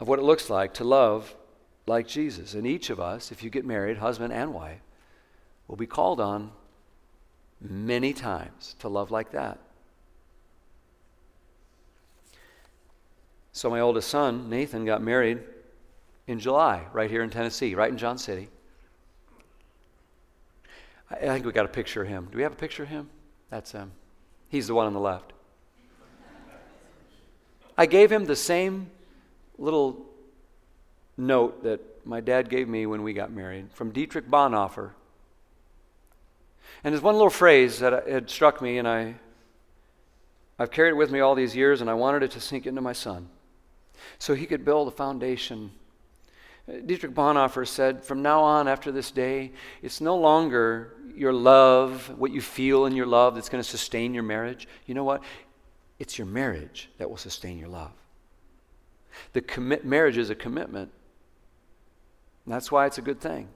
[0.00, 1.34] of what it looks like to love
[1.86, 2.52] like Jesus.
[2.52, 4.82] And each of us, if you get married, husband and wife,
[5.66, 6.52] will be called on
[7.58, 9.58] many times to love like that.
[13.52, 15.38] So, my oldest son, Nathan, got married
[16.26, 18.50] in July, right here in Tennessee, right in John City.
[21.20, 22.28] I think we got a picture of him.
[22.30, 23.10] Do we have a picture of him?
[23.50, 23.92] That's him.
[24.48, 25.32] He's the one on the left.
[27.76, 28.90] I gave him the same
[29.58, 30.06] little
[31.16, 34.90] note that my dad gave me when we got married from Dietrich Bonhoeffer.
[36.84, 39.14] And there's one little phrase that had struck me, and I,
[40.58, 42.80] I've carried it with me all these years, and I wanted it to sink into
[42.80, 43.28] my son
[44.18, 45.70] so he could build a foundation
[46.68, 52.18] uh, Dietrich Bonhoeffer said, From now on, after this day, it's no longer your love,
[52.18, 54.68] what you feel in your love, that's going to sustain your marriage.
[54.86, 55.22] You know what?
[55.98, 57.92] It's your marriage that will sustain your love.
[59.32, 60.90] The commit, marriage is a commitment.
[62.46, 63.48] that's why it's a good thing.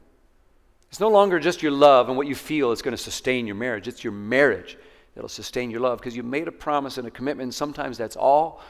[0.90, 3.57] It's no longer just your love and what you feel is going to sustain your
[3.57, 3.88] marriage.
[3.88, 4.79] It's your marriage
[5.14, 7.47] that'll sustain your love because you made a promise and a commitment.
[7.47, 8.62] And sometimes that's all.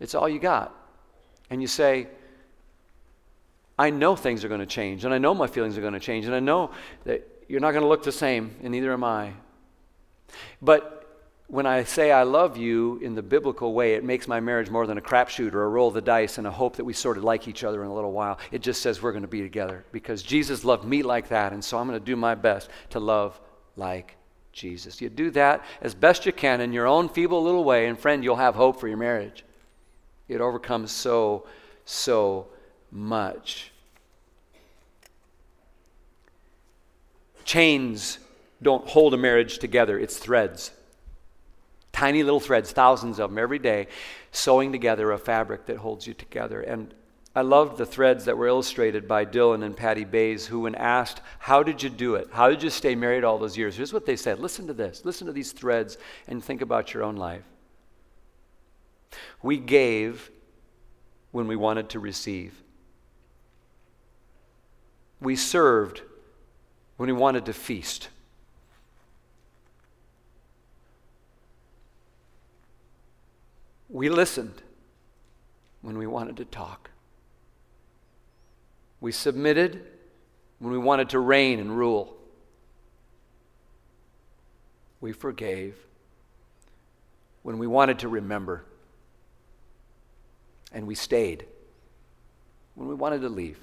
[0.00, 0.74] It's all you got.
[1.50, 2.08] And you say,
[3.78, 6.00] I know things are going to change, and I know my feelings are going to
[6.00, 6.70] change, and I know
[7.04, 9.32] that you're not going to look the same, and neither am I.
[10.62, 10.96] But
[11.48, 14.86] when I say I love you in the biblical way, it makes my marriage more
[14.86, 17.18] than a crapshoot or a roll of the dice and a hope that we sort
[17.18, 18.38] of like each other in a little while.
[18.52, 21.64] It just says we're going to be together because Jesus loved me like that, and
[21.64, 23.40] so I'm going to do my best to love
[23.74, 24.16] like
[24.52, 25.00] Jesus.
[25.00, 28.22] You do that as best you can in your own feeble little way, and friend,
[28.22, 29.44] you'll have hope for your marriage.
[30.28, 31.48] It overcomes so,
[31.84, 32.46] so
[32.92, 33.72] much.
[37.50, 38.20] Chains
[38.62, 40.70] don't hold a marriage together, it's threads.
[41.90, 43.88] Tiny little threads, thousands of them every day,
[44.30, 46.60] sewing together a fabric that holds you together.
[46.60, 46.94] And
[47.34, 51.22] I loved the threads that were illustrated by Dylan and Patty Bays, who, when asked,
[51.40, 52.28] How did you do it?
[52.30, 53.74] How did you stay married all those years?
[53.74, 55.04] Here's what they said Listen to this.
[55.04, 57.42] Listen to these threads and think about your own life.
[59.42, 60.30] We gave
[61.32, 62.62] when we wanted to receive,
[65.20, 66.02] we served
[67.00, 68.10] when we wanted to feast.
[73.88, 74.60] We listened
[75.80, 76.90] when we wanted to talk.
[79.00, 79.82] We submitted
[80.58, 82.18] when we wanted to reign and rule.
[85.00, 85.76] We forgave
[87.42, 88.66] when we wanted to remember.
[90.70, 91.46] And we stayed
[92.74, 93.58] when we wanted to leave.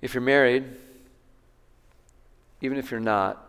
[0.00, 0.64] If you're married,
[2.60, 3.42] even if you're not,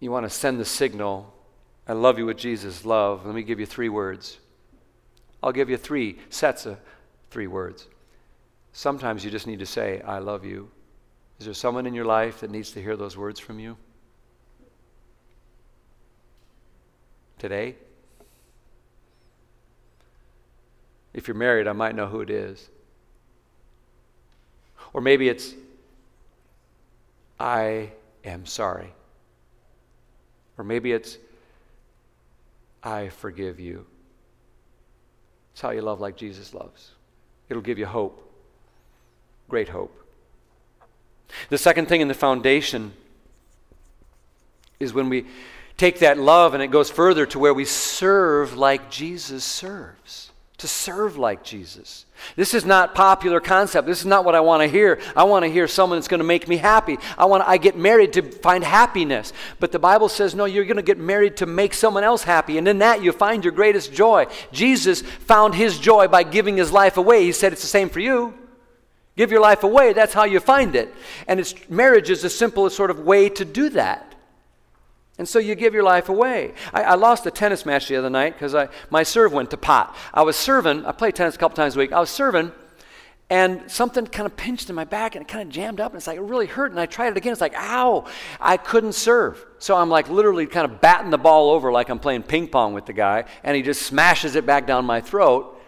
[0.00, 1.32] you want to send the signal,
[1.86, 3.24] I love you with Jesus' love.
[3.26, 4.38] Let me give you three words.
[5.42, 6.78] I'll give you three sets of
[7.30, 7.86] three words.
[8.72, 10.70] Sometimes you just need to say, I love you.
[11.38, 13.76] Is there someone in your life that needs to hear those words from you?
[17.38, 17.76] Today?
[21.14, 22.68] If you're married, I might know who it is.
[24.92, 25.54] Or maybe it's,
[27.38, 27.92] I
[28.24, 28.92] am sorry.
[30.56, 31.18] Or maybe it's,
[32.82, 33.86] I forgive you.
[35.52, 36.92] It's how you love like Jesus loves.
[37.48, 38.32] It'll give you hope,
[39.48, 39.94] great hope.
[41.48, 42.92] The second thing in the foundation
[44.80, 45.26] is when we
[45.76, 50.27] take that love and it goes further to where we serve like Jesus serves
[50.58, 52.04] to serve like Jesus.
[52.34, 53.86] This is not popular concept.
[53.86, 55.00] This is not what I want to hear.
[55.14, 56.98] I want to hear someone that's going to make me happy.
[57.16, 59.32] I want I get married to find happiness.
[59.60, 62.58] But the Bible says no, you're going to get married to make someone else happy
[62.58, 64.26] and in that you find your greatest joy.
[64.50, 67.22] Jesus found his joy by giving his life away.
[67.22, 68.34] He said it's the same for you.
[69.16, 70.92] Give your life away, that's how you find it.
[71.28, 74.07] And it's marriage is the simplest sort of way to do that.
[75.18, 76.54] And so you give your life away.
[76.72, 78.54] I, I lost a tennis match the other night because
[78.88, 79.94] my serve went to pot.
[80.14, 81.92] I was serving, I play tennis a couple times a week.
[81.92, 82.52] I was serving,
[83.28, 85.98] and something kind of pinched in my back and it kind of jammed up, and
[85.98, 86.70] it's like, it really hurt.
[86.70, 87.32] And I tried it again.
[87.32, 88.06] It's like, ow,
[88.40, 89.44] I couldn't serve.
[89.58, 92.72] So I'm like literally kind of batting the ball over like I'm playing ping pong
[92.72, 95.60] with the guy, and he just smashes it back down my throat.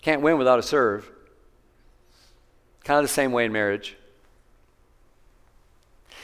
[0.00, 1.08] Can't win without a serve.
[2.84, 3.96] Kind of the same way in marriage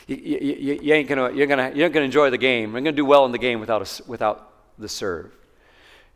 [0.09, 2.73] you, you, you, ain't gonna, you're gonna, you're gonna enjoy the game.
[2.73, 5.37] You're gonna do well in the game without, a, without the serve.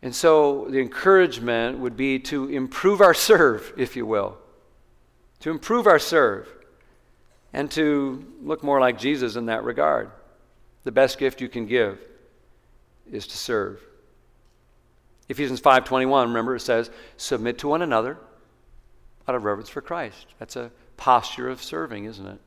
[0.01, 4.39] And so the encouragement would be to improve our serve, if you will,
[5.41, 6.49] to improve our serve,
[7.53, 10.11] and to look more like Jesus in that regard.
[10.85, 12.01] The best gift you can give
[13.11, 13.81] is to serve.
[15.29, 18.19] Ephesians 5:21, remember it says, "Submit to one another
[19.29, 22.41] out of reverence for Christ." That's a posture of serving, isn't it?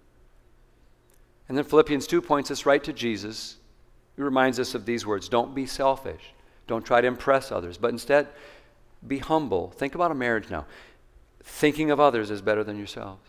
[1.48, 3.58] And then Philippians 2 points us right to Jesus.
[4.16, 6.34] He reminds us of these words Don't be selfish.
[6.68, 8.28] Don't try to impress others, but instead
[9.08, 9.70] be humble.
[9.72, 10.66] Think about a marriage now.
[11.44, 13.22] Thinking of others is better than yourselves.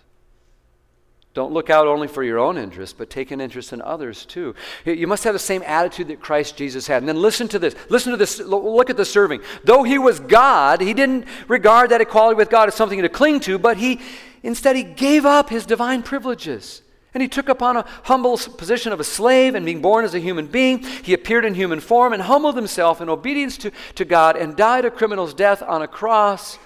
[1.34, 4.54] Don't look out only for your own interest, but take an interest in others too.
[4.86, 7.02] You must have the same attitude that Christ Jesus had.
[7.02, 7.76] And then listen to this.
[7.90, 8.38] Listen to this.
[8.38, 9.42] Look at the serving.
[9.62, 13.40] Though he was God, he didn't regard that equality with God as something to cling
[13.40, 14.00] to, but he
[14.42, 16.80] instead he gave up his divine privileges.
[17.16, 20.18] And he took upon a humble position of a slave, and being born as a
[20.18, 24.36] human being, he appeared in human form and humbled himself in obedience to, to God
[24.36, 26.58] and died a criminal's death on a cross.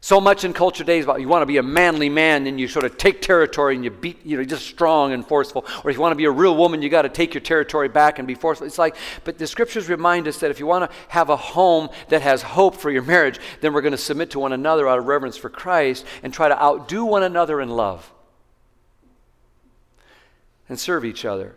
[0.00, 2.68] So much in culture days about you want to be a manly man and you
[2.68, 5.66] sort of take territory and you beat, you know, just strong and forceful.
[5.84, 7.90] Or if you want to be a real woman, you got to take your territory
[7.90, 8.66] back and be forceful.
[8.66, 11.90] It's like, but the scriptures remind us that if you want to have a home
[12.08, 14.98] that has hope for your marriage, then we're going to submit to one another out
[14.98, 18.10] of reverence for Christ and try to outdo one another in love
[20.68, 21.54] and serve each other.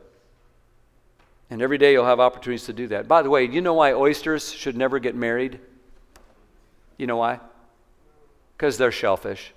[1.49, 3.07] And every day you'll have opportunities to do that.
[3.07, 5.59] By the way, do you know why oysters should never get married?
[6.97, 7.39] You know why?
[8.57, 9.51] Because they're shellfish.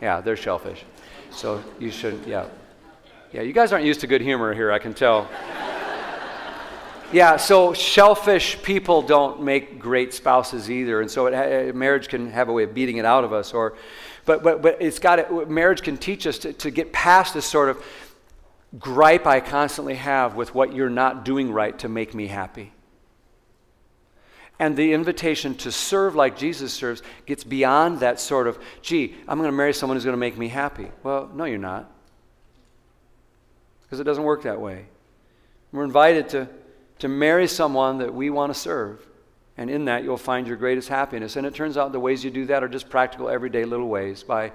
[0.00, 0.84] Yeah, they're shellfish.
[1.30, 2.46] So you shouldn't, yeah.
[3.32, 5.30] Yeah, you guys aren't used to good humor here, I can tell.
[7.12, 12.30] yeah, so shellfish people don't make great spouses either, and so it, eh, marriage can
[12.30, 13.54] have a way of beating it out of us.
[13.54, 13.74] Or,
[14.26, 17.46] but but but it's got to, marriage can teach us to, to get past this
[17.46, 17.82] sort of
[18.78, 22.72] gripe I constantly have with what you're not doing right to make me happy.
[24.58, 29.38] And the invitation to serve like Jesus serves gets beyond that sort of, gee, I'm
[29.38, 30.88] going to marry someone who's going to make me happy.
[31.02, 31.90] Well, no, you're not.
[33.82, 34.86] Because it doesn't work that way.
[35.72, 36.48] We're invited to,
[37.00, 39.04] to marry someone that we want to serve.
[39.56, 41.36] And in that, you'll find your greatest happiness.
[41.36, 44.22] And it turns out the ways you do that are just practical, everyday little ways
[44.22, 44.52] by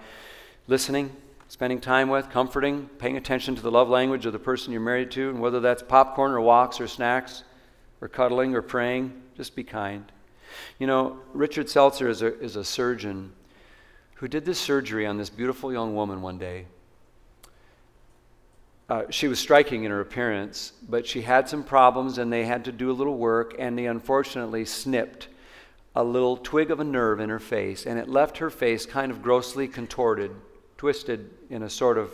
[0.67, 1.15] listening,
[1.47, 5.11] spending time with, comforting, paying attention to the love language of the person you're married
[5.11, 7.43] to, and whether that's popcorn or walks or snacks
[8.01, 10.11] or cuddling or praying, just be kind.
[10.79, 13.33] You know, Richard Selzer is a, is a surgeon
[14.15, 16.65] who did this surgery on this beautiful young woman one day.
[18.89, 22.65] Uh, she was striking in her appearance, but she had some problems and they had
[22.65, 25.27] to do a little work, and they unfortunately snipped
[25.95, 29.11] a little twig of a nerve in her face, and it left her face kind
[29.11, 30.31] of grossly contorted,
[30.77, 32.11] twisted in a sort of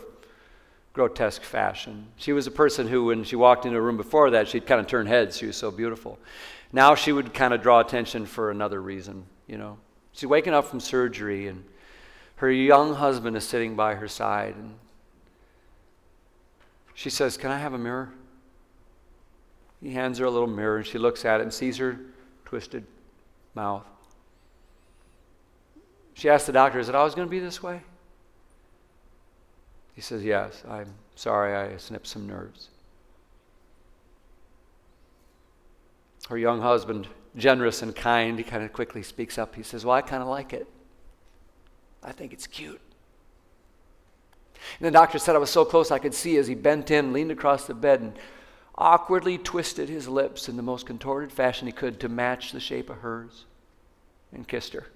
[0.94, 2.06] grotesque fashion.
[2.16, 4.80] She was a person who, when she walked into a room before that, she'd kind
[4.80, 5.36] of turn heads.
[5.36, 6.18] She was so beautiful.
[6.72, 9.78] Now she would kind of draw attention for another reason, you know.
[10.12, 11.64] She's waking up from surgery, and
[12.36, 14.76] her young husband is sitting by her side, and
[16.94, 18.12] she says, Can I have a mirror?
[19.82, 21.98] He hands her a little mirror, and she looks at it and sees her
[22.44, 22.86] twisted
[23.54, 23.84] mouth.
[26.14, 27.82] She asks the doctor, Is it always going to be this way?
[29.94, 32.68] He says, Yes, I'm sorry I snipped some nerves.
[36.28, 39.54] Her young husband, generous and kind, he kind of quickly speaks up.
[39.54, 40.66] He says, Well, I kind of like it.
[42.02, 42.80] I think it's cute.
[44.78, 47.12] And the doctor said I was so close I could see as he bent in,
[47.12, 48.18] leaned across the bed, and
[48.76, 52.90] awkwardly twisted his lips in the most contorted fashion he could to match the shape
[52.90, 53.44] of hers
[54.32, 54.86] and kissed her.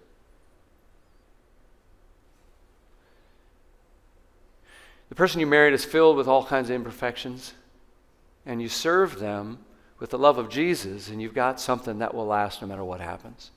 [5.08, 7.54] The person you married is filled with all kinds of imperfections,
[8.44, 9.58] and you serve them
[9.98, 13.00] with the love of Jesus, and you've got something that will last no matter what
[13.00, 13.50] happens.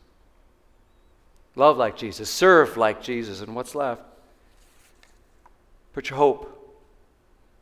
[1.56, 4.02] Love like Jesus, serve like Jesus, and what's left?
[5.94, 6.58] Put your hope.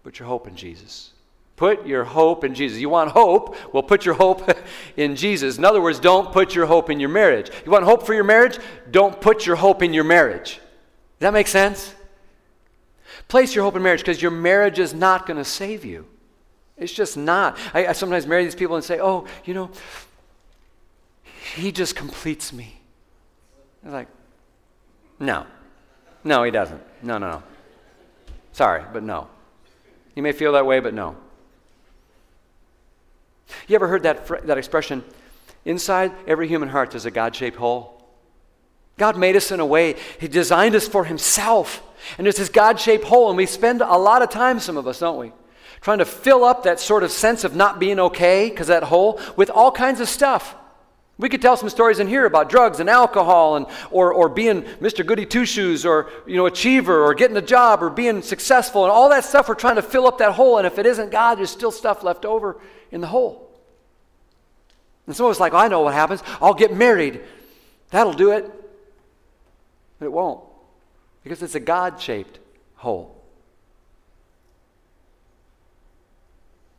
[0.04, 1.12] Put your hope in Jesus.
[1.56, 2.80] Put your hope in Jesus.
[2.80, 3.56] You want hope?
[3.74, 4.50] Well, put your hope
[4.98, 5.58] in Jesus.
[5.58, 7.52] In other words, don't put your hope in your marriage.
[7.66, 8.58] You want hope for your marriage?
[8.92, 10.54] Don't put your hope in your marriage.
[10.54, 11.94] Does that make sense?
[13.30, 16.06] Place your hope in marriage because your marriage is not going to save you.
[16.78, 17.58] It's just not.
[17.74, 19.70] I, I, sometimes marry these people and say, oh, you know,
[21.56, 22.82] he just completes me.
[23.86, 24.08] I'm like,
[25.20, 25.46] no.
[26.24, 26.82] No, he doesn't.
[27.04, 27.44] No, no, no.
[28.52, 29.28] Sorry, but no.
[30.16, 31.16] You may feel that way, but no.
[33.68, 35.04] You ever heard that, that expression?
[35.66, 38.04] Inside every human heart, there's a God shaped hole.
[38.98, 41.84] God made us in a way, He designed us for Himself.
[42.18, 44.88] And there's this God shaped hole, and we spend a lot of time, some of
[44.88, 45.32] us, don't we?
[45.82, 49.20] Trying to fill up that sort of sense of not being okay, because that hole,
[49.36, 50.56] with all kinds of stuff.
[51.18, 54.62] We could tell some stories in here about drugs and alcohol and or, or being
[54.80, 55.06] Mr.
[55.06, 58.92] Goody Two Shoes or you know achiever or getting a job or being successful and
[58.92, 61.36] all that stuff we're trying to fill up that hole and if it isn't God
[61.36, 63.50] there's still stuff left over in the hole.
[65.10, 66.22] And some of us like, I know what happens.
[66.40, 67.22] I'll get married.
[67.90, 68.46] That'll do it.
[69.98, 70.44] But it won't.
[71.30, 72.40] Because it's a God shaped
[72.78, 73.16] hole.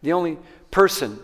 [0.03, 0.39] The only
[0.73, 1.21] person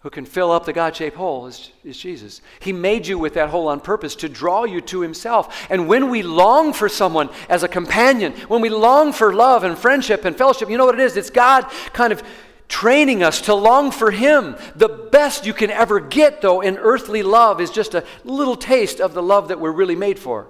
[0.00, 2.42] who can fill up the God shaped hole is, is Jesus.
[2.60, 5.66] He made you with that hole on purpose to draw you to Himself.
[5.70, 9.78] And when we long for someone as a companion, when we long for love and
[9.78, 11.16] friendship and fellowship, you know what it is?
[11.16, 11.64] It's God
[11.94, 12.22] kind of
[12.68, 14.56] training us to long for Him.
[14.74, 19.00] The best you can ever get, though, in earthly love is just a little taste
[19.00, 20.48] of the love that we're really made for.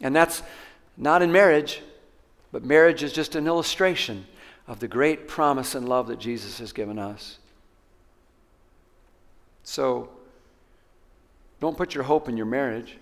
[0.00, 0.42] And that's
[0.96, 1.82] not in marriage,
[2.52, 4.26] but marriage is just an illustration
[4.66, 7.38] of the great promise and love that Jesus has given us.
[9.64, 10.10] So
[11.60, 12.96] don't put your hope in your marriage.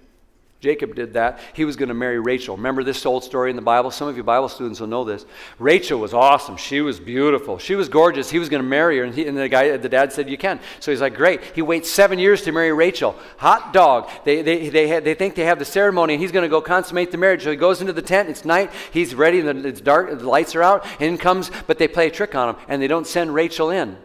[0.61, 1.41] Jacob did that.
[1.53, 2.57] He was going to marry Rachel.
[2.57, 3.91] Remember this old story in the Bible?
[3.91, 5.27] Some of you Bible students will know this.
[5.59, 6.57] Rachel was awesome.
[6.57, 7.59] She was beautiful.
[7.59, 8.31] She was gorgeous.
[8.31, 10.39] He was going to marry her, and, he, and the guy, the dad said, "You
[10.39, 13.15] can." So he's like, "Great." He waits seven years to marry Rachel.
[13.37, 14.09] Hot dog.
[14.25, 16.63] They they they, have, they think they have the ceremony, and he's going to go
[16.63, 17.45] consummate the marriage.
[17.45, 18.31] So he goes into the tent.
[18.31, 18.73] It's night.
[18.93, 20.19] He's ready, and it's dark.
[20.19, 20.87] The lights are out.
[21.01, 23.99] In comes, but they play a trick on him, and they don't send Rachel in.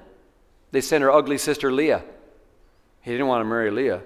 [0.71, 2.03] They send her ugly sister Leah.
[3.01, 4.01] He didn't want to marry Leah.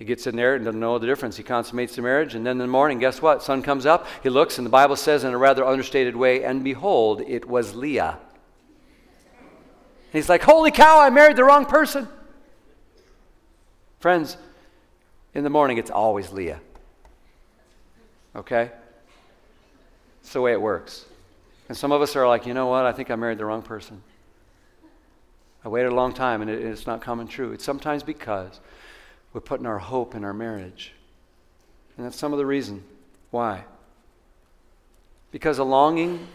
[0.00, 1.36] He gets in there and doesn't know the difference.
[1.36, 3.42] He consummates the marriage, and then in the morning, guess what?
[3.42, 4.06] Sun comes up.
[4.22, 7.74] He looks, and the Bible says in a rather understated way, and behold, it was
[7.74, 8.18] Leah.
[9.28, 12.08] And he's like, Holy cow, I married the wrong person.
[13.98, 14.38] Friends,
[15.34, 16.62] in the morning, it's always Leah.
[18.34, 18.70] Okay?
[20.22, 21.04] It's the way it works.
[21.68, 22.86] And some of us are like, you know what?
[22.86, 24.02] I think I married the wrong person.
[25.62, 27.52] I waited a long time and it, it's not coming true.
[27.52, 28.60] It's sometimes because
[29.32, 30.92] we're putting our hope in our marriage.
[31.96, 32.82] And that's some of the reason
[33.30, 33.64] why.
[35.30, 36.26] Because a longing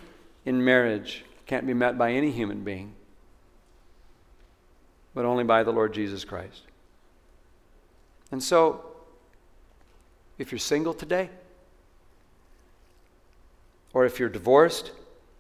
[0.46, 2.94] in marriage can't be met by any human being,
[5.14, 6.62] but only by the Lord Jesus Christ.
[8.32, 8.86] And so,
[10.38, 11.30] if you're single today,
[13.94, 14.92] or if you're divorced,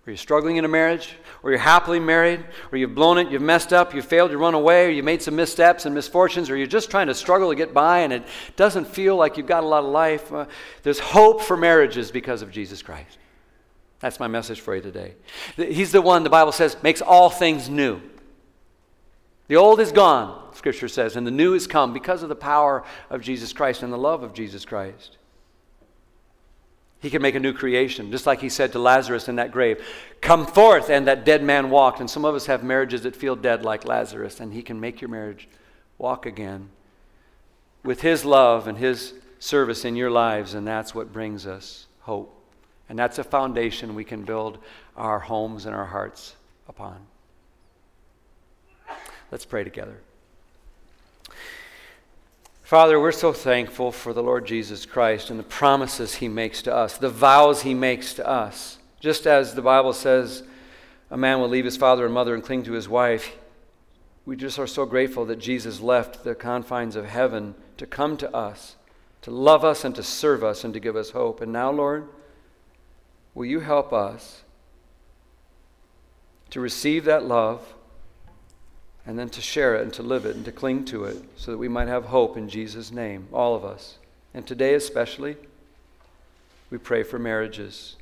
[0.05, 3.41] or you're struggling in a marriage, or you're happily married, or you've blown it, you've
[3.41, 6.55] messed up, you've failed, you run away, or you made some missteps and misfortunes, or
[6.55, 8.23] you're just trying to struggle to get by and it
[8.55, 10.45] doesn't feel like you've got a lot of life, uh,
[10.83, 13.17] there's hope for marriages because of Jesus Christ.
[13.99, 15.15] That's my message for you today.
[15.55, 18.01] He's the one, the Bible says, makes all things new.
[19.47, 22.83] The old is gone, Scripture says, and the new is come because of the power
[23.09, 25.17] of Jesus Christ and the love of Jesus Christ.
[27.05, 29.79] He can make a new creation, just like he said to Lazarus in that grave,
[30.21, 31.99] Come forth, and that dead man walked.
[31.99, 35.01] And some of us have marriages that feel dead, like Lazarus, and he can make
[35.01, 35.47] your marriage
[35.99, 36.69] walk again
[37.83, 42.35] with his love and his service in your lives, and that's what brings us hope.
[42.89, 44.57] And that's a foundation we can build
[44.97, 46.35] our homes and our hearts
[46.67, 47.05] upon.
[49.29, 49.99] Let's pray together.
[52.65, 56.73] Father, we're so thankful for the Lord Jesus Christ and the promises he makes to
[56.73, 58.79] us, the vows he makes to us.
[58.99, 60.41] Just as the Bible says,
[61.11, 63.37] a man will leave his father and mother and cling to his wife,
[64.25, 68.35] we just are so grateful that Jesus left the confines of heaven to come to
[68.35, 68.77] us,
[69.21, 71.41] to love us and to serve us and to give us hope.
[71.41, 72.07] And now, Lord,
[73.35, 74.41] will you help us
[76.49, 77.74] to receive that love?
[79.05, 81.51] And then to share it and to live it and to cling to it so
[81.51, 83.97] that we might have hope in Jesus' name, all of us.
[84.33, 85.37] And today, especially,
[86.69, 87.95] we pray for marriages.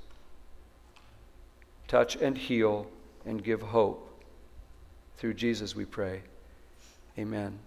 [1.88, 2.88] Touch and heal
[3.26, 4.10] and give hope.
[5.18, 6.22] Through Jesus, we pray.
[7.18, 7.60] Amen.